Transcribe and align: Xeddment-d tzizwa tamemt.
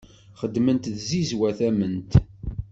Xeddment-d 0.39 0.93
tzizwa 0.99 1.49
tamemt. 1.57 2.11